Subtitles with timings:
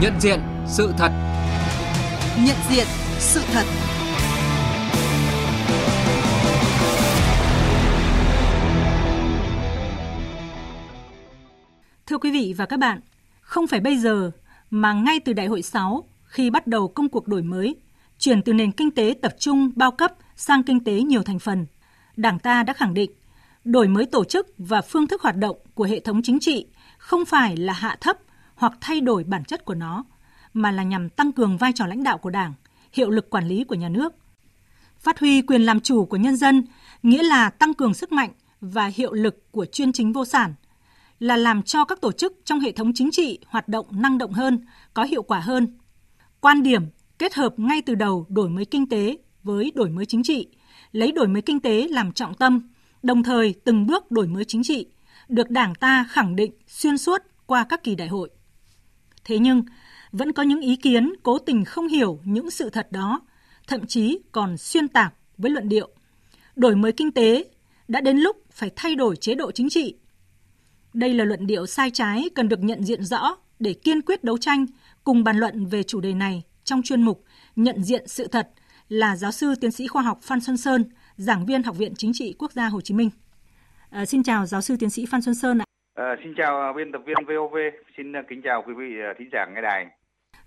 [0.00, 1.12] Nhận diện sự thật.
[2.46, 2.86] Nhận diện
[3.18, 3.64] sự thật.
[12.06, 13.00] Thưa quý vị và các bạn,
[13.40, 14.30] không phải bây giờ
[14.70, 17.76] mà ngay từ Đại hội 6 khi bắt đầu công cuộc đổi mới,
[18.18, 21.66] chuyển từ nền kinh tế tập trung bao cấp sang kinh tế nhiều thành phần,
[22.16, 23.10] Đảng ta đã khẳng định
[23.64, 26.66] đổi mới tổ chức và phương thức hoạt động của hệ thống chính trị
[26.98, 28.16] không phải là hạ thấp
[28.56, 30.04] hoặc thay đổi bản chất của nó,
[30.52, 32.52] mà là nhằm tăng cường vai trò lãnh đạo của Đảng,
[32.92, 34.12] hiệu lực quản lý của nhà nước.
[35.00, 36.64] Phát huy quyền làm chủ của nhân dân
[37.02, 40.54] nghĩa là tăng cường sức mạnh và hiệu lực của chuyên chính vô sản,
[41.18, 44.32] là làm cho các tổ chức trong hệ thống chính trị hoạt động năng động
[44.32, 45.78] hơn, có hiệu quả hơn.
[46.40, 46.82] Quan điểm
[47.18, 50.48] kết hợp ngay từ đầu đổi mới kinh tế với đổi mới chính trị,
[50.92, 52.68] lấy đổi mới kinh tế làm trọng tâm,
[53.02, 54.86] đồng thời từng bước đổi mới chính trị,
[55.28, 58.30] được Đảng ta khẳng định xuyên suốt qua các kỳ đại hội.
[59.26, 59.62] Thế nhưng,
[60.12, 63.20] vẫn có những ý kiến cố tình không hiểu những sự thật đó,
[63.66, 65.88] thậm chí còn xuyên tạc với luận điệu.
[66.56, 67.44] Đổi mới kinh tế
[67.88, 69.94] đã đến lúc phải thay đổi chế độ chính trị.
[70.94, 74.38] Đây là luận điệu sai trái cần được nhận diện rõ để kiên quyết đấu
[74.38, 74.66] tranh
[75.04, 77.24] cùng bàn luận về chủ đề này trong chuyên mục
[77.56, 78.48] Nhận diện sự thật
[78.88, 80.84] là giáo sư tiến sĩ khoa học Phan Xuân Sơn,
[81.16, 83.10] giảng viên Học viện Chính trị Quốc gia Hồ Chí Minh.
[83.90, 85.65] À, xin chào giáo sư tiến sĩ Phan Xuân Sơn ạ.
[85.96, 87.56] À, xin chào biên tập viên VOV,
[87.96, 88.84] xin kính chào quý vị
[89.18, 89.86] thính giả nghe đài.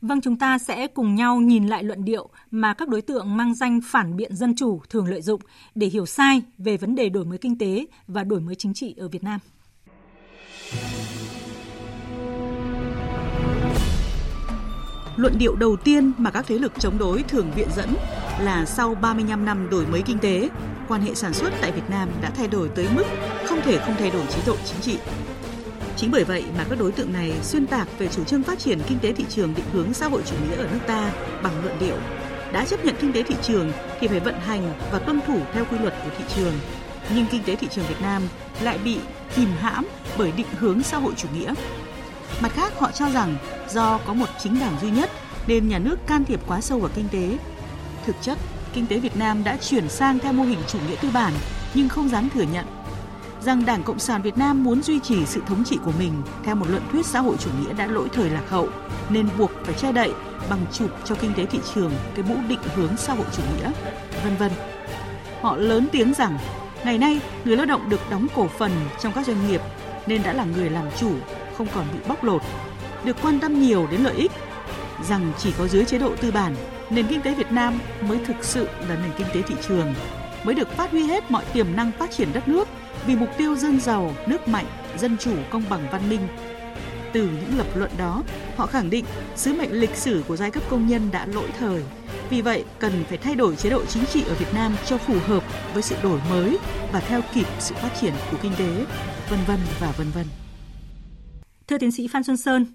[0.02, 3.54] Vâng, chúng ta sẽ cùng nhau nhìn lại luận điệu mà các đối tượng mang
[3.54, 5.42] danh phản biện dân chủ thường lợi dụng
[5.76, 8.96] để hiểu sai về vấn đề đổi mới kinh tế và đổi mới chính trị
[8.98, 9.40] ở Việt Nam.
[15.16, 17.90] Luận điệu đầu tiên mà các thế lực chống đối thường viện dẫn
[18.42, 20.50] là sau 35 năm đổi mới kinh tế,
[20.88, 23.04] quan hệ sản xuất tại Việt Nam đã thay đổi tới mức
[23.46, 25.00] không thể không thay đổi chế độ chính trị.
[26.00, 28.80] Chính bởi vậy mà các đối tượng này xuyên tạc về chủ trương phát triển
[28.88, 31.12] kinh tế thị trường định hướng xã hội chủ nghĩa ở nước ta
[31.44, 31.96] bằng luận điệu
[32.54, 35.66] đã chấp nhận kinh tế thị trường thì phải vận hành và tuân thủ theo
[35.66, 36.54] quy luật của thị trường.
[37.16, 38.22] Nhưng kinh tế thị trường Việt Nam
[38.62, 38.98] lại bị
[39.36, 41.54] kìm hãm bởi định hướng xã hội chủ nghĩa.
[42.42, 43.38] Mặt khác, họ cho rằng
[43.70, 45.10] do có một chính đảng duy nhất
[45.48, 47.38] nên nhà nước can thiệp quá sâu vào kinh tế.
[48.06, 48.38] Thực chất,
[48.74, 51.34] kinh tế Việt Nam đã chuyển sang theo mô hình chủ nghĩa tư bản
[51.74, 52.66] nhưng không dám thừa nhận
[53.42, 56.14] rằng Đảng Cộng sản Việt Nam muốn duy trì sự thống trị của mình
[56.44, 58.68] theo một luận thuyết xã hội chủ nghĩa đã lỗi thời lạc hậu
[59.10, 60.12] nên buộc phải che đậy
[60.50, 63.72] bằng chụp cho kinh tế thị trường cái mũ định hướng xã hội chủ nghĩa,
[64.24, 64.52] vân vân.
[65.42, 66.38] Họ lớn tiếng rằng
[66.86, 69.62] ngày nay người lao động được đóng cổ phần trong các doanh nghiệp
[70.08, 71.12] nên đã là người làm chủ,
[71.58, 72.42] không còn bị bóc lột,
[73.04, 74.32] được quan tâm nhiều đến lợi ích,
[75.10, 76.56] rằng chỉ có dưới chế độ tư bản
[76.90, 79.94] nền kinh tế Việt Nam mới thực sự là nền kinh tế thị trường,
[80.44, 82.68] mới được phát huy hết mọi tiềm năng phát triển đất nước
[83.06, 84.66] vì mục tiêu dân giàu, nước mạnh,
[84.98, 86.28] dân chủ, công bằng văn minh.
[87.14, 88.24] Từ những lập luận đó,
[88.56, 89.06] họ khẳng định
[89.36, 91.84] sứ mệnh lịch sử của giai cấp công nhân đã lỗi thời.
[92.30, 95.14] Vì vậy, cần phải thay đổi chế độ chính trị ở Việt Nam cho phù
[95.28, 96.58] hợp với sự đổi mới
[96.92, 98.86] và theo kịp sự phát triển của kinh tế,
[99.30, 100.26] vân vân và vân vân.
[101.68, 102.66] Thưa tiến sĩ Phan Xuân Sơn,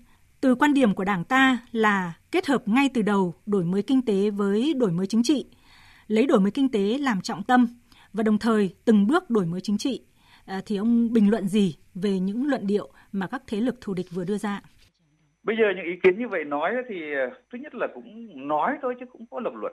[0.41, 4.02] từ quan điểm của Đảng ta là kết hợp ngay từ đầu đổi mới kinh
[4.02, 5.46] tế với đổi mới chính trị,
[6.06, 7.66] lấy đổi mới kinh tế làm trọng tâm
[8.12, 10.04] và đồng thời từng bước đổi mới chính trị
[10.47, 13.94] À, thì ông bình luận gì về những luận điệu mà các thế lực thù
[13.94, 14.60] địch vừa đưa ra?
[15.43, 18.78] Bây giờ những ý kiến như vậy nói thì à, thứ nhất là cũng nói
[18.82, 19.72] thôi chứ cũng có lập luận.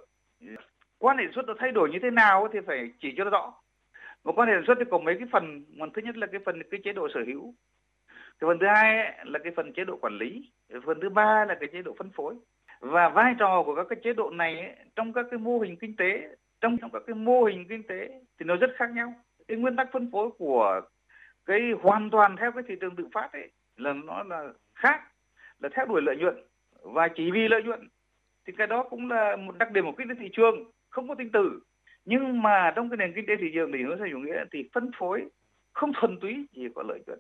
[0.98, 3.54] Quan hệ xuất nó thay đổi như thế nào thì phải chỉ cho nó rõ.
[4.24, 6.62] Một quan hệ xuất thì có mấy cái phần, một thứ nhất là cái phần
[6.72, 7.54] cái chế độ sở hữu,
[8.40, 11.46] cái phần thứ hai là cái phần chế độ quản lý, cái phần thứ ba
[11.46, 12.36] là cái chế độ phân phối
[12.82, 15.96] và vai trò của các cái chế độ này trong các cái mô hình kinh
[15.96, 19.14] tế, trong trong các cái mô hình kinh tế thì nó rất khác nhau.
[19.48, 20.82] Cái nguyên tắc phân phối của
[21.46, 25.02] cái hoàn toàn theo cái thị trường tự phát ấy là nó là khác,
[25.60, 26.44] là theo đuổi lợi nhuận
[26.82, 27.90] và chỉ vì lợi nhuận
[28.46, 31.16] thì cái đó cũng là một đặc điểm của kinh tế thị trường, không có
[31.16, 31.60] tinh tử
[32.06, 34.70] nhưng mà trong cái nền kinh tế thị trường thì nó theo chủ nghĩa thì
[34.74, 35.26] phân phối
[35.74, 37.20] không thuần túy chỉ có lợi nhuận.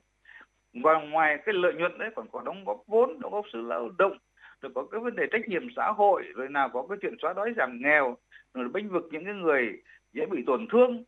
[0.73, 3.89] Và ngoài cái lợi nhuận đấy còn có đóng góp vốn, đóng góp sự lao
[3.97, 4.17] động
[4.61, 7.33] rồi có cái vấn đề trách nhiệm xã hội, rồi nào có cái chuyện xóa
[7.33, 8.17] đói giảm nghèo,
[8.53, 9.81] rồi bênh vực những cái người
[10.13, 11.03] dễ bị tổn thương,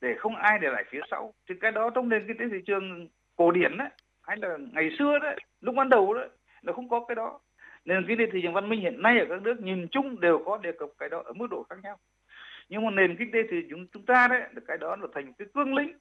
[0.00, 1.34] để không ai để lại phía sau.
[1.48, 3.88] Thì cái đó trong nền kinh tế thị trường cổ điển đấy
[4.22, 6.28] hay là ngày xưa đấy lúc ban đầu đấy
[6.62, 7.40] nó không có cái đó.
[7.84, 10.42] Nền kinh tế thị trường văn minh hiện nay ở các nước nhìn chung đều
[10.46, 11.96] có đề cập cái đó ở mức độ khác nhau.
[12.68, 15.48] Nhưng mà nền kinh tế thì chúng chúng ta đấy cái đó là thành cái
[15.54, 15.92] cương lĩnh,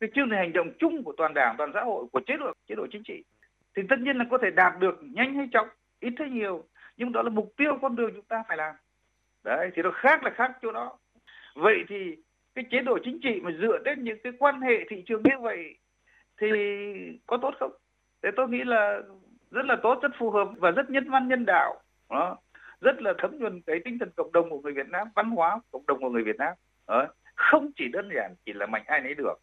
[0.00, 2.52] cái chương trình hành động chung của toàn đảng, toàn xã hội, của chế độ
[2.68, 3.24] chế độ chính trị.
[3.76, 5.68] Thì tất nhiên là có thể đạt được nhanh hay chậm
[6.00, 6.64] ít hay nhiều,
[6.96, 8.74] nhưng đó là mục tiêu con đường chúng ta phải làm.
[9.44, 10.98] Đấy, thì nó khác là khác chỗ đó.
[11.54, 12.16] Vậy thì
[12.54, 15.38] cái chế độ chính trị mà dựa trên những cái quan hệ thị trường như
[15.40, 15.74] vậy
[16.40, 16.48] thì
[17.26, 17.72] có tốt không?
[18.22, 19.00] Thế tôi nghĩ là
[19.50, 21.80] rất là tốt, rất phù hợp và rất nhân văn, nhân đạo.
[22.10, 22.36] Đó,
[22.80, 25.60] rất là thấm nhuần cái tinh thần cộng đồng của người Việt Nam, văn hóa
[25.70, 26.54] cộng đồng của người Việt Nam.
[26.88, 27.06] Đó.
[27.34, 29.34] không chỉ đơn giản chỉ là mạnh ai nấy được.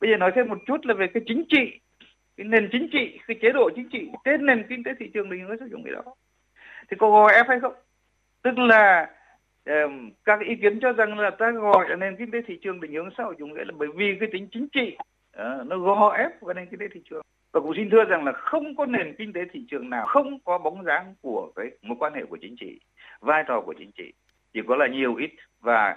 [0.00, 1.80] Bây giờ nói thêm một chút là về cái chính trị
[2.36, 5.30] cái nền chính trị cái chế độ chính trị trên nền kinh tế thị trường
[5.30, 6.14] định hướng sử dụng cái đó.
[6.90, 7.74] Thì có gò ép hay không?
[8.42, 9.10] Tức là
[9.64, 12.80] um, các ý kiến cho rằng là ta gọi là nền kinh tế thị trường
[12.80, 14.96] định hướng xã hội chủ nghĩa là bởi vì cái tính chính trị
[15.36, 17.22] uh, nó gò ép vào nền kinh tế thị trường.
[17.52, 20.38] Và cũng xin thưa rằng là không có nền kinh tế thị trường nào không
[20.44, 22.80] có bóng dáng của cái mối quan hệ của chính trị
[23.20, 24.12] vai trò của chính trị.
[24.52, 25.30] Chỉ có là nhiều ít
[25.60, 25.96] và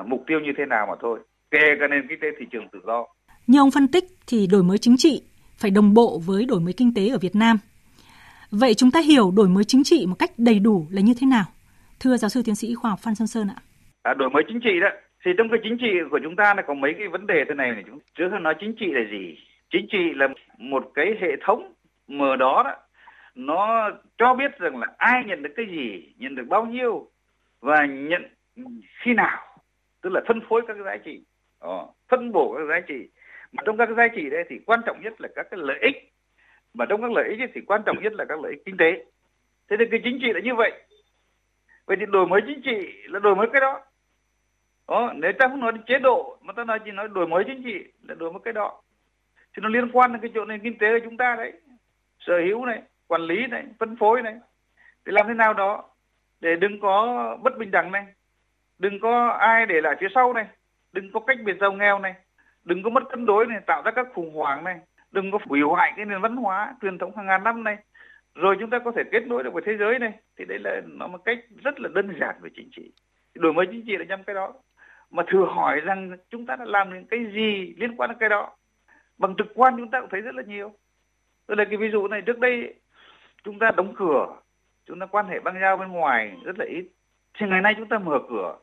[0.00, 1.20] uh, mục tiêu như thế nào mà thôi
[1.50, 3.06] kể cả nền kinh tế thị trường tự do.
[3.46, 5.22] Như ông phân tích thì đổi mới chính trị
[5.56, 7.58] phải đồng bộ với đổi mới kinh tế ở Việt Nam.
[8.50, 11.26] Vậy chúng ta hiểu đổi mới chính trị một cách đầy đủ là như thế
[11.26, 11.44] nào?
[12.00, 13.62] Thưa giáo sư tiến sĩ khoa học Phan Xuân Sơn ạ.
[14.02, 14.88] À, đổi mới chính trị đó.
[15.24, 17.54] Thì trong cái chính trị của chúng ta là có mấy cái vấn đề thế
[17.54, 17.84] này này.
[17.86, 19.38] Chúng trước hết nói chính trị là gì.
[19.70, 20.28] Chính trị là
[20.58, 21.72] một cái hệ thống
[22.08, 22.74] mở đó đó.
[23.34, 27.10] Nó cho biết rằng là ai nhận được cái gì nhận được bao nhiêu
[27.60, 28.22] và nhận
[29.04, 29.38] khi nào.
[30.02, 31.20] Tức là phân phối các cái giá trị.
[31.58, 33.08] Ờ, phân bổ các giá trị
[33.52, 35.78] mà trong các cái giá trị đấy thì quan trọng nhất là các cái lợi
[35.80, 36.12] ích.
[36.74, 39.04] Mà trong các lợi ích thì quan trọng nhất là các lợi ích kinh tế.
[39.68, 40.72] Thế thì cái chính trị là như vậy.
[41.86, 43.80] Vậy thì đổi mới chính trị là đổi mới cái đó.
[44.88, 47.44] Đó, nếu ta không nói đến chế độ mà ta nói chỉ nói đổi mới
[47.46, 48.82] chính trị là đổi mới cái đó.
[49.56, 51.52] Thì nó liên quan đến cái chỗ nền kinh tế của chúng ta đấy.
[52.18, 54.34] Sở hữu này, quản lý này, phân phối này.
[55.04, 55.84] Để làm thế nào đó
[56.40, 58.06] để đừng có bất bình đẳng này.
[58.78, 60.46] Đừng có ai để lại phía sau này.
[60.92, 62.14] Đừng có cách biệt giàu nghèo này
[62.64, 64.80] đừng có mất cân đối này, tạo ra các khủng hoảng này.
[65.10, 67.76] Đừng có hủy hoại cái nền văn hóa truyền thống hàng ngàn năm này.
[68.34, 70.12] Rồi chúng ta có thể kết nối được với thế giới này.
[70.38, 72.92] Thì đấy là, nó một cách rất là đơn giản về chính trị.
[73.34, 74.52] Đổi mới chính trị là nhằm cái đó.
[75.10, 78.28] Mà thử hỏi rằng chúng ta đã làm những cái gì liên quan đến cái
[78.28, 78.50] đó?
[79.18, 80.72] Bằng trực quan chúng ta cũng thấy rất là nhiều.
[81.46, 82.74] Tôi lấy cái ví dụ này, trước đây
[83.44, 84.26] chúng ta đóng cửa,
[84.86, 86.88] chúng ta quan hệ băng giao bên ngoài rất là ít.
[87.38, 88.58] Thì ngày nay chúng ta mở cửa.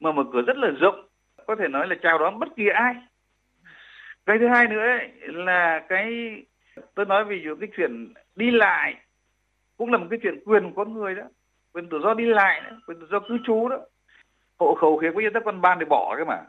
[0.00, 1.08] Mà mở cửa rất là rộng.
[1.46, 2.94] Có thể nói là chào đón bất kỳ ai
[4.28, 6.36] cái thứ hai nữa ấy, là cái
[6.94, 8.94] tôi nói ví dụ cái chuyện đi lại
[9.76, 11.22] cũng là một cái chuyện quyền của con người đó.
[11.72, 13.78] Quyền tự do đi lại đó, quyền tự do cư trú đó.
[14.58, 16.42] Hộ khẩu khiến có dân ta còn ban để bỏ cái mà.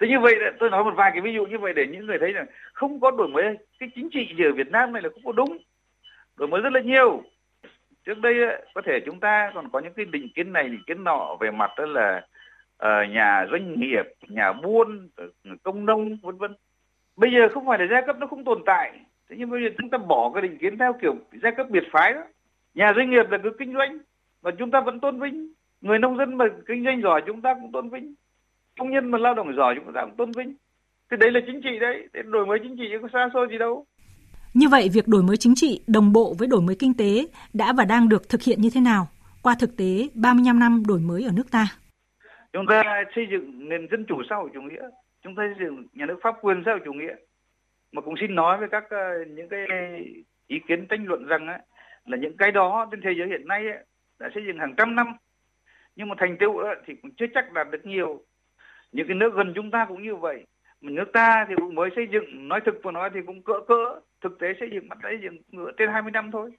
[0.00, 2.18] Thế như vậy tôi nói một vài cái ví dụ như vậy để những người
[2.18, 5.24] thấy rằng không có đổi mới cái chính trị ở Việt Nam này là không
[5.24, 5.58] có đúng.
[6.36, 7.22] Đổi mới rất là nhiều.
[8.04, 8.34] Trước đây
[8.74, 11.50] có thể chúng ta còn có những cái định kiến này định kiến nọ về
[11.50, 12.26] mặt đó là
[12.76, 15.08] ờ, nhà doanh nghiệp nhà buôn
[15.62, 16.54] công nông vân vân
[17.16, 18.92] bây giờ không phải là giai cấp nó không tồn tại.
[19.30, 21.84] Thế nhưng bây giờ chúng ta bỏ cái định kiến theo kiểu giai cấp biệt
[21.92, 22.20] phái đó.
[22.74, 23.98] Nhà doanh nghiệp là cứ kinh doanh
[24.42, 25.52] và chúng ta vẫn tôn vinh.
[25.80, 28.14] Người nông dân mà kinh doanh giỏi chúng ta cũng tôn vinh.
[28.78, 30.54] Công nhân mà lao động giỏi chúng ta cũng tôn vinh.
[31.10, 32.08] Thì đấy là chính trị đấy.
[32.12, 33.84] Để đổi mới chính trị chứ có xa xôi gì đâu.
[34.54, 37.72] Như vậy việc đổi mới chính trị đồng bộ với đổi mới kinh tế đã
[37.72, 39.08] và đang được thực hiện như thế nào?
[39.42, 41.66] Qua thực tế 35 năm đổi mới ở nước ta.
[42.52, 42.82] Chúng ta
[43.14, 44.88] xây dựng nền dân chủ xã hội chủ nghĩa
[45.24, 47.14] chúng ta xây dựng nhà nước pháp quyền xã hội chủ nghĩa.
[47.92, 49.66] Mà cũng xin nói với các uh, những cái
[50.46, 51.58] ý kiến tranh luận rằng á,
[52.04, 53.84] là những cái đó trên thế giới hiện nay ấy,
[54.18, 55.16] đã xây dựng hàng trăm năm.
[55.96, 58.22] Nhưng mà thành tựu thì cũng chưa chắc đạt được nhiều.
[58.92, 60.46] Những cái nước gần chúng ta cũng như vậy.
[60.80, 63.60] Mà nước ta thì cũng mới xây dựng nói thực và nói thì cũng cỡ
[63.68, 65.36] cỡ thực tế xây dựng bắt xây dựng
[65.76, 66.50] trên 20 năm thôi.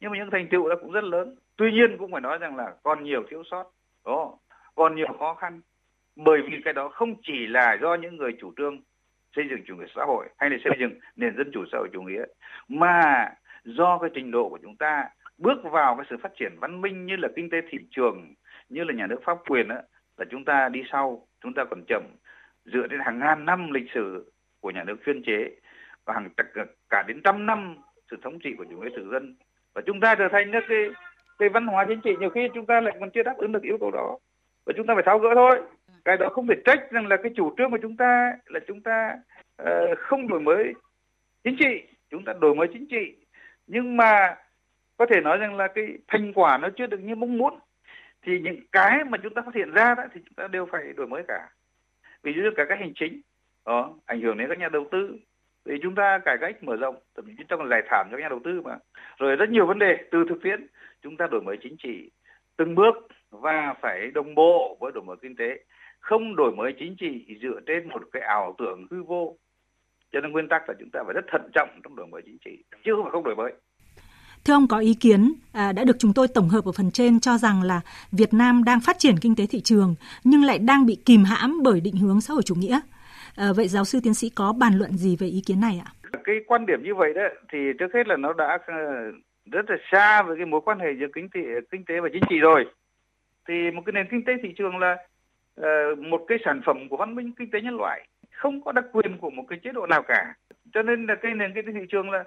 [0.00, 1.36] Nhưng mà những thành tựu là cũng rất lớn.
[1.56, 3.70] Tuy nhiên cũng phải nói rằng là còn nhiều thiếu sót.
[4.04, 4.38] Đó
[4.74, 5.60] còn nhiều khó khăn
[6.24, 8.80] bởi vì cái đó không chỉ là do những người chủ trương
[9.36, 11.88] xây dựng chủ nghĩa xã hội hay là xây dựng nền dân chủ xã hội
[11.92, 12.24] chủ nghĩa,
[12.68, 13.28] mà
[13.64, 15.04] do cái trình độ của chúng ta
[15.38, 18.34] bước vào cái sự phát triển văn minh như là kinh tế thị trường,
[18.68, 19.82] như là nhà nước pháp quyền á,
[20.16, 22.02] là chúng ta đi sau, chúng ta còn chậm.
[22.64, 25.50] Dựa trên hàng ngàn năm lịch sử của nhà nước chuyên chế
[26.04, 26.28] và hàng
[26.88, 27.76] cả đến trăm năm
[28.10, 29.36] sự thống trị của chủ nghĩa thực dân,
[29.74, 30.90] và chúng ta trở thành nước cái
[31.38, 33.62] cái văn hóa chính trị, nhiều khi chúng ta lại còn chưa đáp ứng được
[33.62, 34.18] yêu cầu đó.
[34.66, 35.62] Và chúng ta phải tháo gỡ thôi
[36.04, 38.80] cái đó không thể trách rằng là cái chủ trương của chúng ta là chúng
[38.80, 39.14] ta
[39.62, 40.72] uh, không đổi mới
[41.44, 43.16] chính trị chúng ta đổi mới chính trị.
[43.66, 44.36] Nhưng mà
[44.96, 47.58] có thể nói rằng là cái thành quả nó chưa được như mong muốn.
[48.22, 50.92] Thì những cái mà chúng ta phát hiện ra đó thì chúng ta đều phải
[50.96, 51.48] đổi mới cả.
[52.22, 53.20] Ví dụ như cả các hành chính
[53.66, 55.16] đó ảnh hưởng đến các nhà đầu tư.
[55.64, 58.28] Thì chúng ta cải cách mở rộng thậm chí trong giải thảm cho các nhà
[58.28, 58.76] đầu tư mà.
[59.18, 60.66] Rồi rất nhiều vấn đề từ thực tiễn
[61.02, 62.10] chúng ta đổi mới chính trị
[62.56, 62.94] từng bước
[63.30, 65.58] và phải đồng bộ với đổi mới kinh tế
[66.00, 69.36] không đổi mới chính trị dựa trên một cái ảo tưởng hư vô
[70.12, 72.38] cho nên nguyên tắc là chúng ta phải rất thận trọng trong đổi mới chính
[72.44, 73.52] trị chứ không phải không đổi mới
[74.44, 77.20] Thưa ông có ý kiến à, đã được chúng tôi tổng hợp ở phần trên
[77.20, 77.80] cho rằng là
[78.12, 81.62] Việt Nam đang phát triển kinh tế thị trường nhưng lại đang bị kìm hãm
[81.62, 82.80] bởi định hướng xã hội chủ nghĩa.
[83.36, 85.92] À, vậy giáo sư tiến sĩ có bàn luận gì về ý kiến này ạ?
[86.30, 88.74] cái quan điểm như vậy đó thì trước hết là nó đã ờ,
[89.52, 91.40] rất là xa với cái mối quan hệ giữa kinh tế
[91.70, 92.64] kinh tế và chính trị rồi
[93.48, 94.96] thì một cái nền kinh tế thị trường là
[95.60, 98.84] Ờ, một cái sản phẩm của văn minh kinh tế nhân loại, không có đặc
[98.92, 100.34] quyền của một cái chế độ nào cả.
[100.72, 102.24] Cho nên là cái nền kinh tế thị trường là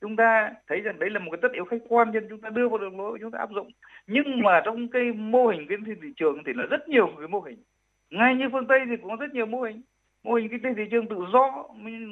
[0.00, 2.50] chúng ta thấy rằng đấy là một cái tất yếu khách quan nên chúng ta
[2.50, 3.70] đưa vào đường lối, chúng ta áp dụng.
[4.06, 7.28] Nhưng mà trong cái mô hình kinh tế thị trường thì là rất nhiều cái
[7.28, 7.62] mô hình.
[8.10, 9.82] Ngay như phương tây thì cũng có rất nhiều mô hình.
[10.24, 11.64] Mô hình kinh tế thị trường tự do,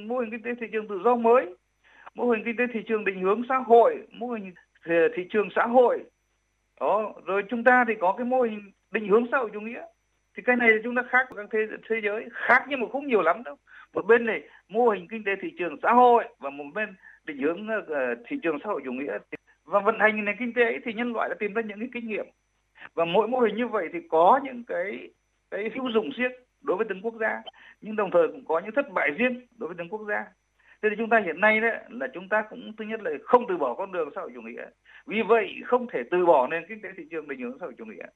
[0.06, 1.54] mô hình kinh tế thị trường tự do mới,
[2.14, 4.52] mô hình kinh tế thị trường định hướng xã hội, mô hình
[4.84, 6.04] ờ, thị trường xã hội.
[6.80, 9.82] Đó, rồi chúng ta thì có cái mô hình định hướng xã hội chủ nghĩa
[10.36, 13.06] thì cái này chúng ta khác với các thế, thế giới khác nhưng mà không
[13.06, 13.56] nhiều lắm đâu.
[13.94, 17.38] Một bên này mô hình kinh tế thị trường xã hội và một bên định
[17.38, 19.18] hướng uh, thị trường xã hội chủ nghĩa.
[19.64, 21.88] Và vận hành nền kinh tế ấy, thì nhân loại đã tìm ra những cái
[21.94, 22.26] kinh nghiệm.
[22.94, 25.10] Và mỗi mô hình như vậy thì có những cái
[25.50, 27.42] cái hữu dụng riêng đối với từng quốc gia
[27.80, 30.24] nhưng đồng thời cũng có những thất bại riêng đối với từng quốc gia.
[30.82, 33.44] Thế thì chúng ta hiện nay đấy là chúng ta cũng thứ nhất là không
[33.48, 34.64] từ bỏ con đường xã hội chủ nghĩa.
[35.06, 37.74] Vì vậy không thể từ bỏ nền kinh tế thị trường định hướng xã hội
[37.78, 38.06] chủ nghĩa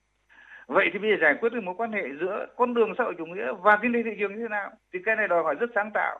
[0.69, 3.15] vậy thì bây giờ giải quyết được mối quan hệ giữa con đường xã hội
[3.19, 5.55] chủ nghĩa và kinh tế thị trường như thế nào thì cái này đòi hỏi
[5.55, 6.19] rất sáng tạo.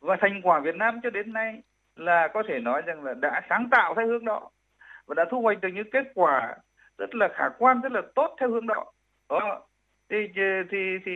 [0.00, 1.62] Và thành quả Việt Nam cho đến nay
[1.96, 4.50] là có thể nói rằng là đã sáng tạo theo hướng đó
[5.06, 6.56] và đã thu hoạch được những kết quả
[6.98, 8.84] rất là khả quan, rất là tốt theo hướng đó.
[9.28, 9.60] Đó
[10.10, 10.38] thì thì
[10.70, 11.14] thì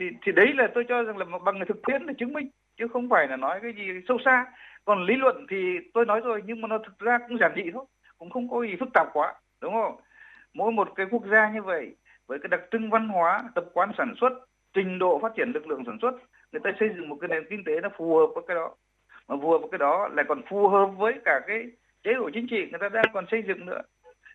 [0.00, 2.88] thì thì đấy là tôi cho rằng là bằng thực tiễn để chứng minh, chứ
[2.92, 4.46] không phải là nói cái gì sâu xa.
[4.84, 7.70] Còn lý luận thì tôi nói rồi nhưng mà nó thực ra cũng giản dị
[7.74, 7.84] thôi,
[8.18, 9.34] cũng không có gì phức tạp quá.
[9.60, 9.96] Đúng không?
[10.58, 11.94] Mỗi một cái quốc gia như vậy,
[12.26, 14.32] với cái đặc trưng văn hóa, tập quán sản xuất,
[14.74, 16.14] trình độ phát triển lực lượng sản xuất,
[16.52, 18.74] người ta xây dựng một cái nền kinh tế nó phù hợp với cái đó.
[19.28, 21.62] Mà phù hợp với cái đó lại còn phù hợp với cả cái
[22.04, 23.80] chế độ chính trị người ta đang còn xây dựng nữa.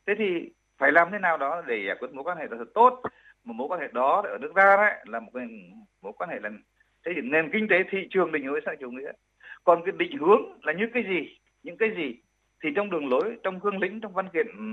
[0.07, 2.73] Thế thì phải làm thế nào đó để giải quyết mối quan hệ đó thật
[2.73, 3.01] tốt.
[3.45, 5.47] Mà mối quan hệ đó ở nước ta đấy là một cái
[6.01, 6.49] mối quan hệ là
[7.05, 9.11] xây dựng nền kinh tế thị trường định hướng xã chủ nghĩa.
[9.63, 12.15] Còn cái định hướng là những cái gì, những cái gì
[12.63, 14.63] thì trong đường lối, trong cương lĩnh, trong văn kiện ừ,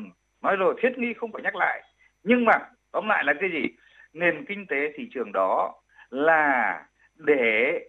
[0.42, 1.82] nói rồi thiết nghi không phải nhắc lại.
[2.22, 2.52] Nhưng mà
[2.92, 3.68] tóm lại là cái gì?
[4.12, 5.74] Nền kinh tế thị trường đó
[6.10, 7.80] là để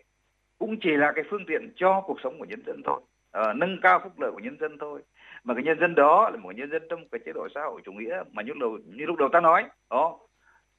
[0.58, 3.02] cũng chỉ là cái phương tiện cho cuộc sống của nhân dân thôi.
[3.32, 5.02] À, nâng cao phúc lợi của nhân dân thôi.
[5.44, 7.82] Mà cái nhân dân đó là một nhân dân trong cái chế độ xã hội
[7.86, 10.20] chủ nghĩa mà như đầu như lúc đầu ta nói đó.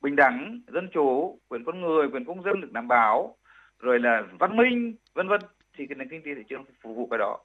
[0.01, 3.37] Bình đẳng dân chủ quyền con người quyền công dân được đảm bảo
[3.79, 5.41] rồi là văn minh vân vân.
[5.79, 7.39] Thì cái nền kinh tế thị trường phục vụ cái đó.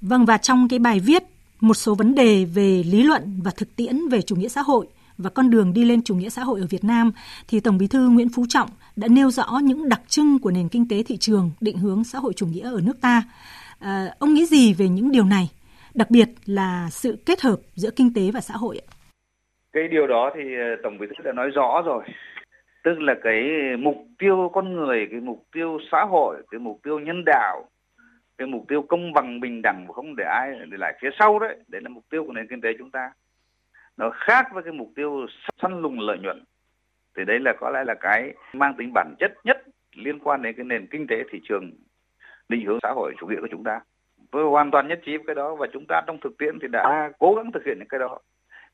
[0.00, 1.22] Vâng và trong cái bài viết
[1.60, 4.86] một số vấn đề về lý luận và thực tiễn về chủ nghĩa xã hội
[5.18, 7.12] và con đường đi lên chủ nghĩa xã hội ở Việt Nam
[7.48, 10.68] thì Tổng Bí thư Nguyễn Phú Trọng đã nêu rõ những đặc trưng của nền
[10.68, 13.22] kinh tế thị trường định hướng xã hội chủ nghĩa ở nước ta.
[13.78, 15.50] À, ông nghĩ gì về những điều này,
[15.94, 18.80] đặc biệt là sự kết hợp giữa kinh tế và xã hội?
[19.72, 22.04] Cái điều đó thì ờ, Tổng Bí thư đã nói rõ rồi.
[22.84, 23.42] Tức là cái
[23.78, 27.68] mục tiêu con người, cái mục tiêu xã hội, cái mục tiêu nhân đạo,
[28.38, 31.38] cái mục tiêu công bằng bình đẳng và không để ai để lại phía sau
[31.38, 33.10] đấy, đấy là mục tiêu của nền kinh tế chúng ta.
[33.96, 35.26] Nó khác với cái mục tiêu
[35.62, 36.44] săn lùng lợi nhuận.
[37.16, 39.62] Thì đấy là có lẽ là cái mang tính bản chất nhất
[39.94, 41.70] liên quan đến cái nền kinh tế thị trường
[42.48, 43.80] định hướng xã hội chủ nghĩa của chúng ta.
[44.30, 46.68] Tôi hoàn toàn nhất trí với cái đó và chúng ta trong thực tiễn thì
[46.68, 48.18] đã cố gắng thực hiện những cái đó.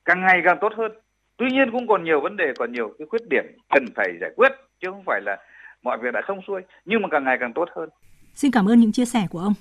[0.04, 0.92] Càng ngày càng tốt hơn.
[1.36, 4.30] Tuy nhiên cũng còn nhiều vấn đề còn nhiều cái khuyết điểm cần phải giải
[4.36, 5.36] quyết chứ không phải là
[5.82, 7.88] mọi việc đã xong xuôi nhưng mà càng ngày càng tốt hơn
[8.34, 9.54] xin cảm ơn những chia sẻ của ông.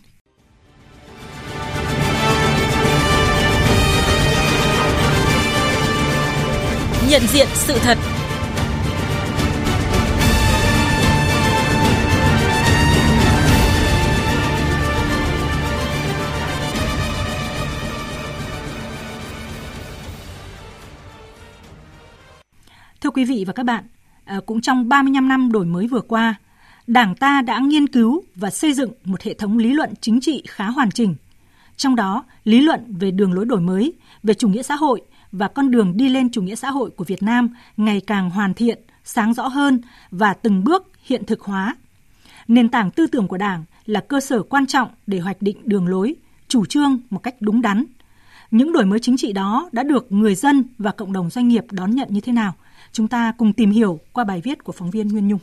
[7.09, 7.97] Nhận diện sự thật.
[23.01, 23.83] Thưa quý vị và các bạn,
[24.25, 26.35] à, cũng trong 35 năm đổi mới vừa qua,
[26.87, 30.43] Đảng ta đã nghiên cứu và xây dựng một hệ thống lý luận chính trị
[30.47, 31.15] khá hoàn chỉnh.
[31.77, 35.47] Trong đó, lý luận về đường lối đổi mới, về chủ nghĩa xã hội và
[35.47, 38.79] con đường đi lên chủ nghĩa xã hội của Việt Nam ngày càng hoàn thiện,
[39.03, 41.75] sáng rõ hơn và từng bước hiện thực hóa.
[42.47, 45.87] Nền tảng tư tưởng của Đảng là cơ sở quan trọng để hoạch định đường
[45.87, 46.15] lối,
[46.47, 47.85] chủ trương một cách đúng đắn.
[48.51, 51.65] Những đổi mới chính trị đó đã được người dân và cộng đồng doanh nghiệp
[51.71, 52.53] đón nhận như thế nào?
[52.91, 55.39] Chúng ta cùng tìm hiểu qua bài viết của phóng viên Nguyên Nhung.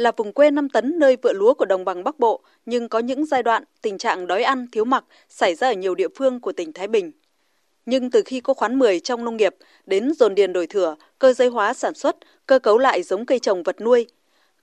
[0.00, 2.98] Là vùng quê 5 tấn nơi vựa lúa của đồng bằng Bắc Bộ, nhưng có
[2.98, 6.40] những giai đoạn tình trạng đói ăn, thiếu mặc xảy ra ở nhiều địa phương
[6.40, 7.12] của tỉnh Thái Bình.
[7.86, 11.32] Nhưng từ khi có khoán 10 trong nông nghiệp đến dồn điền đổi thửa, cơ
[11.32, 12.16] giới hóa sản xuất,
[12.46, 14.06] cơ cấu lại giống cây trồng vật nuôi,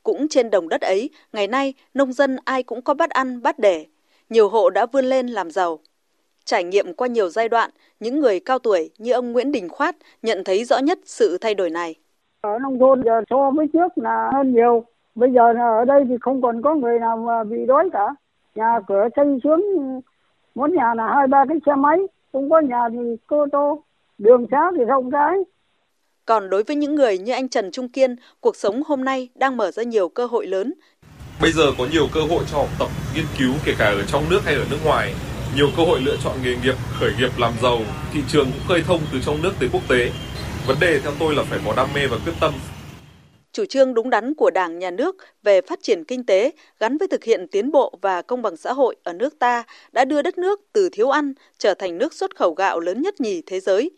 [0.04, 3.60] cũng trên đồng đất ấy, ngày nay nông dân ai cũng có bát ăn, bát
[3.60, 3.86] để.
[4.30, 5.80] Nhiều hộ đã vươn lên làm giàu.
[6.46, 9.96] Trải nghiệm qua nhiều giai đoạn, những người cao tuổi như ông Nguyễn Đình Khoát
[10.22, 11.96] nhận thấy rõ nhất sự thay đổi này.
[12.42, 14.86] Ở nông thôn giờ so với trước là hơn nhiều.
[15.18, 15.42] Bây giờ
[15.80, 18.16] ở đây thì không còn có người nào mà bị đói cả.
[18.56, 19.62] nhà cửa xây xuống
[20.56, 21.98] muốn nhà là hai ba cái xe máy
[22.34, 23.84] không có nhà thì cô tô
[24.18, 25.38] đường xá thì rộng rãi
[26.26, 29.58] còn đối với những người như anh Trần Trung Kiên, cuộc sống hôm nay đang
[29.58, 30.74] mở ra nhiều cơ hội lớn.
[31.42, 34.24] Bây giờ có nhiều cơ hội cho học tập, nghiên cứu kể cả ở trong
[34.30, 35.14] nước hay ở nước ngoài.
[35.56, 37.78] Nhiều cơ hội lựa chọn nghề nghiệp, khởi nghiệp làm giàu,
[38.14, 40.12] thị trường cũng khơi thông từ trong nước tới quốc tế.
[40.68, 42.54] Vấn đề theo tôi là phải có đam mê và quyết tâm.
[43.58, 47.08] Chủ trương đúng đắn của Đảng, Nhà nước về phát triển kinh tế gắn với
[47.08, 50.38] thực hiện tiến bộ và công bằng xã hội ở nước ta đã đưa đất
[50.38, 53.92] nước từ thiếu ăn trở thành nước xuất khẩu gạo lớn nhất nhì thế giới.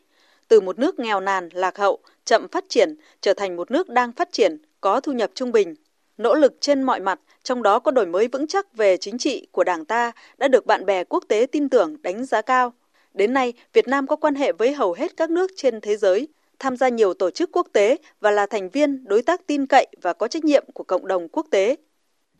[0.48, 4.12] Từ một nước nghèo nàn, lạc hậu, chậm phát triển trở thành một nước đang
[4.12, 5.76] phát triển, có thu nhập trung bình.
[6.18, 9.48] Nỗ lực trên mọi mặt, trong đó có đổi mới vững chắc về chính trị
[9.52, 12.74] của Đảng ta đã được bạn bè quốc tế tin tưởng đánh giá cao.
[13.14, 16.28] Đến nay, Việt Nam có quan hệ với hầu hết các nước trên thế giới,
[16.60, 19.88] tham gia nhiều tổ chức quốc tế và là thành viên đối tác tin cậy
[20.02, 21.76] và có trách nhiệm của cộng đồng quốc tế.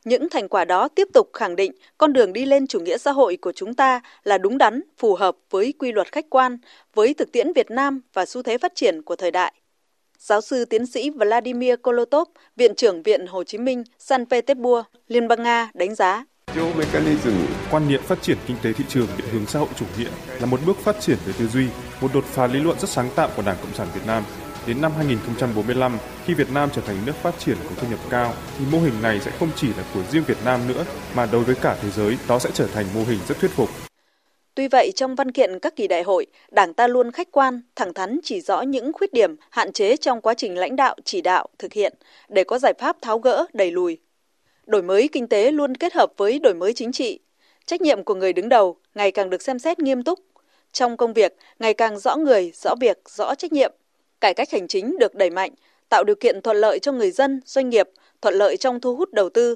[0.06, 3.12] Những thành quả đó tiếp tục khẳng định con đường đi lên chủ nghĩa xã
[3.12, 6.58] hội của chúng ta là đúng đắn, phù hợp với quy luật khách quan,
[6.94, 9.54] với thực tiễn Việt Nam và xu thế phát triển của thời đại.
[10.18, 15.28] Giáo sư tiến sĩ Vladimir Kolotov, Viện trưởng Viện Hồ Chí Minh, San Petersburg, Liên
[15.28, 16.26] bang Nga đánh giá.
[17.72, 20.46] Quan niệm phát triển kinh tế thị trường định hướng xã hội chủ nghĩa là
[20.46, 21.68] một bước phát triển về tư duy,
[22.02, 24.24] một đột phá lý luận rất sáng tạo của Đảng Cộng sản Việt Nam.
[24.68, 28.34] Đến năm 2045, khi Việt Nam trở thành nước phát triển có thu nhập cao,
[28.60, 31.44] thì mô hình này sẽ không chỉ là của riêng Việt Nam nữa, mà đối
[31.44, 33.70] với cả thế giới, đó sẽ trở thành mô hình rất thuyết phục.
[34.56, 37.94] Tuy vậy, trong văn kiện các kỳ đại hội, Đảng ta luôn khách quan, thẳng
[37.94, 41.48] thắn chỉ rõ những khuyết điểm, hạn chế trong quá trình lãnh đạo, chỉ đạo,
[41.60, 41.94] thực hiện
[42.30, 43.98] để có giải pháp tháo gỡ, đẩy lùi.
[44.70, 47.20] Đổi mới kinh tế luôn kết hợp với đổi mới chính trị.
[47.66, 50.20] Trách nhiệm của người đứng đầu ngày càng được xem xét nghiêm túc.
[50.72, 53.72] Trong công việc, ngày càng rõ người, rõ việc, rõ trách nhiệm.
[54.22, 55.52] Cải cách hành chính được đẩy mạnh,
[55.90, 57.90] tạo điều kiện thuận lợi cho người dân, doanh nghiệp,
[58.22, 59.56] thuận lợi trong thu hút đầu tư,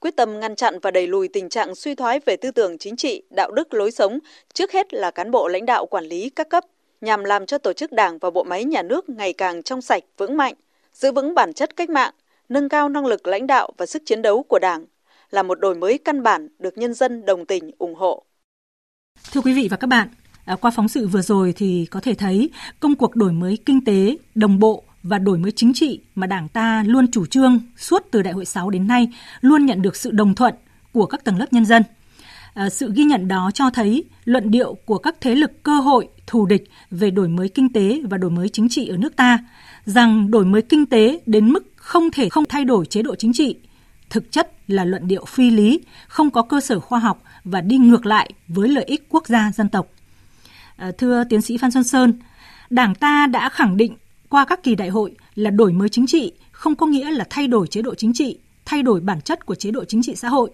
[0.00, 2.96] quyết tâm ngăn chặn và đẩy lùi tình trạng suy thoái về tư tưởng chính
[2.96, 4.18] trị, đạo đức lối sống,
[4.52, 6.64] trước hết là cán bộ lãnh đạo quản lý các cấp,
[7.00, 10.02] nhằm làm cho tổ chức đảng và bộ máy nhà nước ngày càng trong sạch,
[10.16, 10.54] vững mạnh,
[10.92, 12.14] giữ vững bản chất cách mạng,
[12.48, 14.84] nâng cao năng lực lãnh đạo và sức chiến đấu của đảng,
[15.30, 18.24] là một đổi mới căn bản được nhân dân đồng tình ủng hộ.
[19.32, 20.08] Thưa quý vị và các bạn,
[20.44, 23.84] à, qua phóng sự vừa rồi thì có thể thấy công cuộc đổi mới kinh
[23.84, 28.06] tế đồng bộ và đổi mới chính trị mà Đảng ta luôn chủ trương suốt
[28.10, 29.08] từ Đại hội 6 đến nay
[29.40, 30.54] luôn nhận được sự đồng thuận
[30.92, 31.82] của các tầng lớp nhân dân.
[32.54, 36.08] À, sự ghi nhận đó cho thấy luận điệu của các thế lực cơ hội
[36.26, 39.38] thù địch về đổi mới kinh tế và đổi mới chính trị ở nước ta
[39.84, 43.32] rằng đổi mới kinh tế đến mức không thể không thay đổi chế độ chính
[43.32, 43.56] trị
[44.10, 47.76] thực chất là luận điệu phi lý, không có cơ sở khoa học và đi
[47.76, 49.86] ngược lại với lợi ích quốc gia dân tộc.
[50.76, 52.18] À, thưa tiến sĩ Phan Xuân Sơn,
[52.70, 53.96] Đảng ta đã khẳng định
[54.28, 57.46] qua các kỳ đại hội là đổi mới chính trị không có nghĩa là thay
[57.46, 60.28] đổi chế độ chính trị, thay đổi bản chất của chế độ chính trị xã
[60.28, 60.50] hội,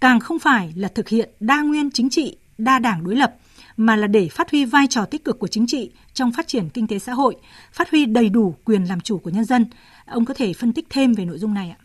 [0.00, 3.34] càng không phải là thực hiện đa nguyên chính trị, đa đảng đối lập,
[3.76, 6.68] mà là để phát huy vai trò tích cực của chính trị trong phát triển
[6.68, 7.36] kinh tế xã hội,
[7.72, 9.66] phát huy đầy đủ quyền làm chủ của nhân dân.
[10.10, 11.82] Ông có thể phân tích thêm về nội dung này ạ?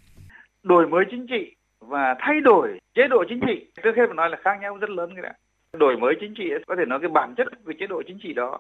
[0.64, 4.30] Đổi mới chính trị và thay đổi chế độ chính trị trước hết phải nói
[4.30, 5.34] là khác nhau rất lớn cái đã.
[5.74, 8.34] Đổi mới chính trị có thể nói cái bản chất của chế độ chính trị
[8.34, 8.60] đó,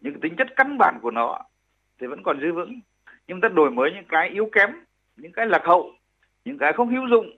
[0.00, 1.38] những tính chất căn bản của nó
[2.00, 2.80] thì vẫn còn giữ vững
[3.28, 4.70] nhưng ta đổi mới những cái yếu kém
[5.16, 5.92] những cái lạc hậu
[6.44, 7.30] những cái không hữu dụng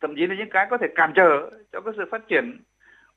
[0.00, 2.60] thậm chí là những cái có thể cản trở cho cái sự phát triển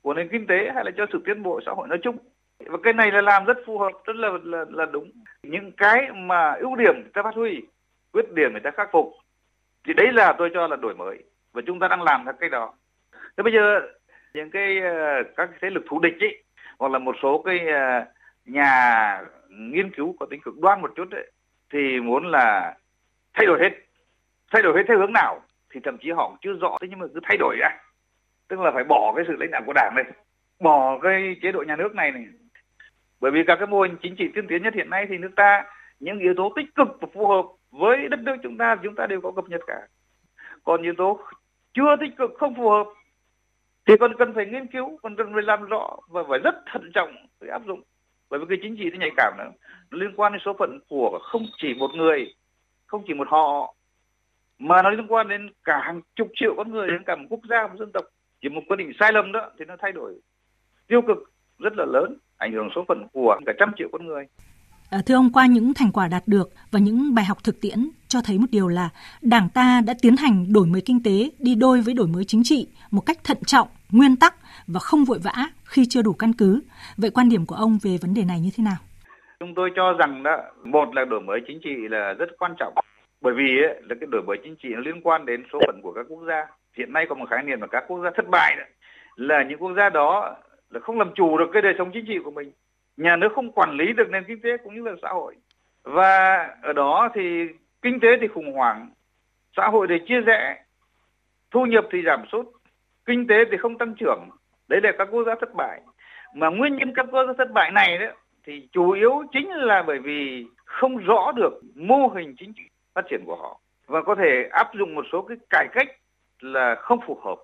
[0.01, 2.17] của nền kinh tế hay là cho sự tiến bộ xã hội nói chung
[2.60, 5.12] và cái này là làm rất phù hợp rất là là, là đúng
[5.43, 7.62] những cái mà ưu điểm ta phát huy
[8.13, 9.13] quyết điểm người ta khắc phục.
[9.88, 11.23] Thì đấy là tôi cho là đổi mới,
[11.54, 12.73] và chúng ta đang làm theo cái đó.
[13.38, 13.82] Thế bây giờ,
[14.34, 16.43] những cái ờ, các thế lực thù địch ấy
[16.80, 18.06] hoặc là một số cái ờ,
[18.45, 21.32] nhà nghiên cứu có tính cực đoan một chút đấy
[21.73, 22.76] thì muốn là
[23.34, 23.69] thay đổi hết,
[24.52, 27.06] thay đổi hết theo hướng nào, thì thậm chí họ chưa rõ, thế nhưng mà
[27.13, 27.69] cứ thay đổi ra.
[28.47, 30.06] Tức là phải bỏ cái sự lãnh đạo của đảng này,
[30.60, 32.26] bỏ cái chế độ nhà nước này này.
[33.21, 35.32] Bởi vì các cái mô hình chính trị tiên tiến nhất hiện nay thì nước
[35.36, 35.63] ta,
[35.99, 39.07] những yếu tố tích cực và phù hợp với đất nước chúng ta chúng ta
[39.07, 39.88] đều có cập nhật cả.
[40.63, 41.19] Còn yếu tố
[41.73, 42.88] chưa tích cực, không phù hợp,
[43.86, 46.91] thì còn cần phải nghiên cứu, còn cần phải làm rõ và phải rất thận
[46.93, 47.81] trọng để áp dụng.
[48.29, 49.51] Bởi vì cái chính trị nó nhạy cảm nữa
[49.91, 52.33] nó liên quan đến số phận của không chỉ một người,
[52.86, 53.75] không chỉ một họ,
[54.59, 57.41] mà nó liên quan đến cả hàng chục triệu con người, đến cả một quốc
[57.49, 58.05] gia, một dân tộc.
[58.41, 60.19] Chỉ một quyết định sai lầm đó thì nó thay đổi
[60.88, 61.17] tiêu cực
[61.59, 64.25] rất là lớn, ảnh hưởng số phận của cả trăm triệu con người.
[64.93, 67.89] Ờ, thưa ông, qua những thành quả đạt được và những bài học thực tiễn
[68.08, 68.89] cho thấy một điều là
[69.21, 72.41] Đảng ta đã tiến hành đổi mới kinh tế đi đôi với đổi mới chính
[72.43, 74.36] trị một cách thận trọng, nguyên tắc
[74.67, 75.34] và không vội vã
[75.65, 76.62] khi chưa đủ căn cứ.
[76.97, 78.79] Vậy quan điểm của ông về vấn đề này như thế nào?
[79.39, 82.73] Chúng tôi cho rằng đó, một là đổi mới chính trị là rất quan trọng
[83.21, 85.79] bởi vì ấy, là cái đổi mới chính trị nó liên quan đến số phận
[85.84, 88.25] của các quốc gia hiện nay có một khái niệm là các quốc gia thất
[88.32, 88.65] bại đó,
[89.15, 90.36] là những quốc gia đó
[90.69, 92.51] là không làm chủ được cái đời sống chính trị của mình
[92.97, 95.36] nhà nước không quản lý được nền kinh tế cũng như là xã hội.
[95.84, 97.47] Và ở đó thì
[97.82, 98.89] kinh tế thì khủng hoảng,
[99.58, 100.63] xã hội thì chia rẽ,
[101.51, 102.45] thu nhập thì giảm sút,
[103.06, 104.29] kinh tế thì không tăng trưởng.
[104.67, 105.82] Đấy là các quốc gia thất bại.
[106.36, 108.06] Mà nguyên nhân các quốc gia thất bại này đó
[108.45, 113.06] thì chủ yếu chính là bởi vì không rõ được mô hình chính trị phát
[113.10, 113.60] triển của họ.
[113.88, 115.88] Và có thể áp dụng một số cái cải cách
[116.39, 117.36] là không phù hợp,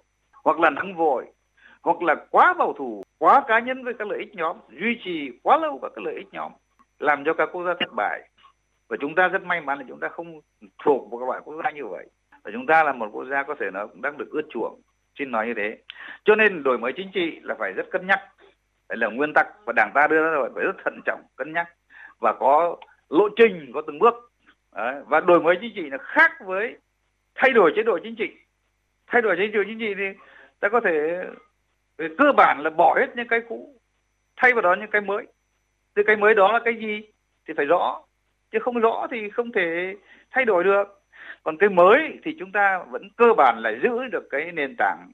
[0.44, 1.26] hoặc là nóng vội,
[1.82, 5.32] hoặc là quá bảo thủ quá cá nhân với các lợi ích nhóm, duy trì
[5.44, 6.52] quá lâu các cái lợi ích nhóm,
[7.00, 8.30] làm cho các quốc gia thất bại.
[8.88, 10.42] Và chúng ta rất may mắn là chúng ta không
[10.84, 12.08] thuộc một các loại quốc gia như vậy.
[12.44, 14.82] Và chúng ta là một quốc gia có thể nó cũng đang được ưa chuộng.
[15.20, 15.78] Xin nói như thế.
[16.24, 18.20] Cho nên đổi mới chính trị là phải rất cân nhắc.
[18.90, 21.54] Đây là nguyên tắc và đảng ta đưa ra rồi, phải rất thận trọng, cân
[21.54, 21.68] nhắc.
[22.20, 22.78] Và có
[23.10, 24.14] lộ trình, có từng bước.
[24.76, 24.96] Đấy.
[25.08, 26.78] và đổi mới chính trị là khác với
[27.36, 28.32] thay đổi chế độ chính trị.
[29.08, 30.04] Thay đổi chế độ chính trị thì
[30.60, 31.24] ta có thể
[32.00, 33.76] về cơ bản là bỏ hết những cái cũ
[34.38, 35.26] thay vào đó những cái mới.
[35.96, 37.02] Thì cái mới đó là cái gì
[37.48, 38.02] thì phải rõ.
[38.52, 39.96] Chứ không rõ thì không thể
[40.32, 41.02] thay đổi được.
[41.44, 45.12] Còn cái mới thì chúng ta vẫn cơ bản là giữ được cái nền tảng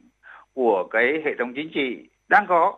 [0.53, 2.77] của cái hệ thống chính trị đang có.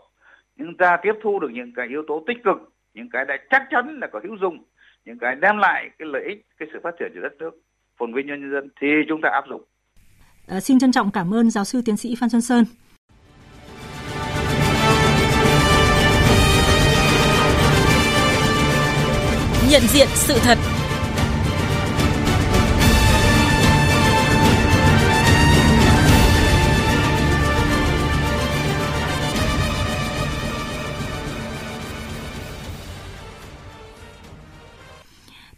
[0.56, 2.58] Nhưng ta tiếp thu được những cái yếu tố tích cực
[2.94, 4.64] những cái đã chắc chắn là có hữu dụng
[5.06, 7.52] những cái đem lại cái lợi ích cái sự phát triển của đất nước
[7.98, 9.64] phồn vinh cho nhân dân thì chúng ta áp dụng.
[10.48, 12.66] À, xin trân trọng cảm ơn giáo sư tiến sĩ phan xuân sơn.
[19.70, 20.58] Nhận diện sự thật.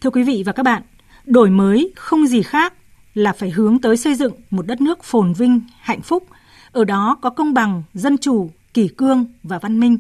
[0.01, 0.83] Thưa quý vị và các bạn,
[1.25, 2.73] đổi mới không gì khác
[3.13, 6.27] là phải hướng tới xây dựng một đất nước phồn vinh, hạnh phúc,
[6.71, 9.97] ở đó có công bằng, dân chủ, kỷ cương và văn minh,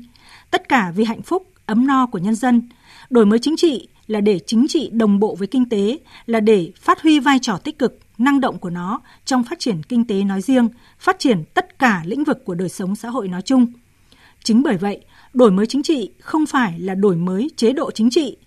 [0.51, 2.69] tất cả vì hạnh phúc, ấm no của nhân dân.
[3.09, 6.71] Đổi mới chính trị là để chính trị đồng bộ với kinh tế, là để
[6.81, 10.23] phát huy vai trò tích cực, năng động của nó trong phát triển kinh tế
[10.23, 10.69] nói riêng,
[10.99, 13.67] phát triển tất cả lĩnh vực của đời sống xã hội nói chung.
[14.43, 18.09] Chính bởi vậy, đổi mới chính trị không phải là đổi mới chế độ chính
[18.09, 18.37] trị,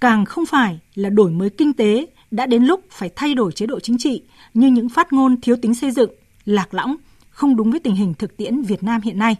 [0.00, 3.66] càng không phải là đổi mới kinh tế đã đến lúc phải thay đổi chế
[3.66, 4.22] độ chính trị
[4.54, 6.10] như những phát ngôn thiếu tính xây dựng,
[6.44, 6.96] lạc lõng,
[7.30, 9.36] không đúng với tình hình thực tiễn Việt Nam hiện nay.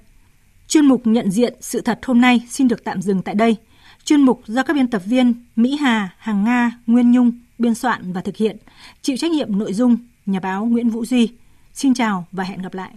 [0.69, 3.57] Chuyên mục nhận diện sự thật hôm nay xin được tạm dừng tại đây.
[4.05, 8.13] Chuyên mục do các biên tập viên Mỹ Hà, Hằng Nga, Nguyên Nhung biên soạn
[8.13, 8.57] và thực hiện,
[9.03, 11.33] chịu trách nhiệm nội dung nhà báo Nguyễn Vũ Duy.
[11.73, 12.91] Xin chào và hẹn gặp lại.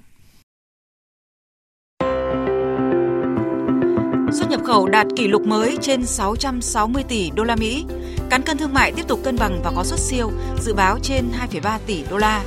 [4.31, 7.85] Xuất nhập khẩu đạt kỷ lục mới trên 660 tỷ đô la Mỹ.
[8.29, 11.25] Cán cân thương mại tiếp tục cân bằng và có xuất siêu, dự báo trên
[11.51, 12.43] 2,3 tỷ đô la.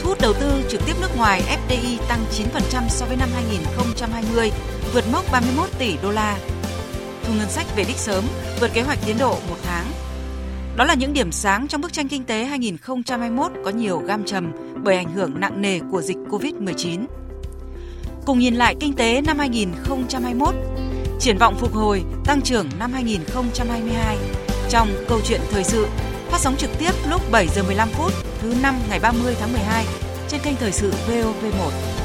[0.00, 2.20] Thu hút đầu tư trực tiếp nước ngoài FDI tăng
[2.72, 4.50] 9% so với năm 2020,
[4.94, 6.38] vượt mốc 31 tỷ đô la.
[7.26, 8.24] Thu ngân sách về đích sớm,
[8.60, 9.86] vượt kế hoạch tiến độ một tháng.
[10.76, 14.52] Đó là những điểm sáng trong bức tranh kinh tế 2021 có nhiều gam trầm
[14.84, 17.04] bởi ảnh hưởng nặng nề của dịch Covid-19.
[18.26, 20.54] Cùng nhìn lại kinh tế năm 2021,
[21.20, 24.18] triển vọng phục hồi, tăng trưởng năm 2022
[24.70, 25.86] trong câu chuyện thời sự
[26.30, 29.84] phát sóng trực tiếp lúc 7 giờ 15 phút thứ năm ngày 30 tháng 12
[30.28, 31.95] trên kênh thời sự VOV1.